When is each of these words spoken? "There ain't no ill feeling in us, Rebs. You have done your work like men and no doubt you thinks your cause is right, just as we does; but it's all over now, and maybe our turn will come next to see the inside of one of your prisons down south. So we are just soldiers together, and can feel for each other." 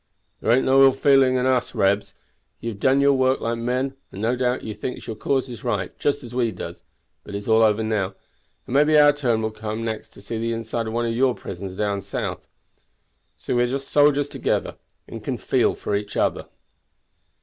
"There 0.39 0.51
ain't 0.51 0.65
no 0.65 0.81
ill 0.81 0.93
feeling 0.93 1.35
in 1.35 1.45
us, 1.45 1.75
Rebs. 1.75 2.15
You 2.59 2.71
have 2.71 2.79
done 2.79 3.01
your 3.01 3.13
work 3.13 3.39
like 3.39 3.59
men 3.59 3.95
and 4.11 4.19
no 4.19 4.35
doubt 4.35 4.63
you 4.63 4.73
thinks 4.73 5.05
your 5.05 5.15
cause 5.15 5.47
is 5.47 5.63
right, 5.63 5.95
just 5.99 6.23
as 6.23 6.33
we 6.33 6.49
does; 6.49 6.81
but 7.23 7.35
it's 7.35 7.47
all 7.47 7.61
over 7.61 7.83
now, 7.83 8.15
and 8.65 8.73
maybe 8.73 8.97
our 8.97 9.13
turn 9.13 9.43
will 9.43 9.51
come 9.51 9.85
next 9.85 10.09
to 10.15 10.21
see 10.23 10.39
the 10.39 10.53
inside 10.53 10.87
of 10.87 10.93
one 10.93 11.05
of 11.05 11.13
your 11.13 11.35
prisons 11.35 11.77
down 11.77 12.01
south. 12.01 12.47
So 13.37 13.55
we 13.55 13.61
are 13.61 13.67
just 13.67 13.89
soldiers 13.89 14.27
together, 14.27 14.75
and 15.07 15.23
can 15.23 15.37
feel 15.37 15.75
for 15.75 15.95
each 15.95 16.17
other." 16.17 16.47